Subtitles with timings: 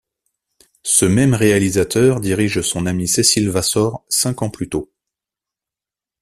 [0.81, 4.91] Ce même réalisateur dirige son amie Cécile Vassort cinq ans plus tôt.